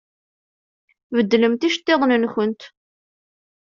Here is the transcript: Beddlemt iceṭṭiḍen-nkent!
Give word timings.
Beddlemt 1.15 1.67
iceṭṭiḍen-nkent! 1.67 2.61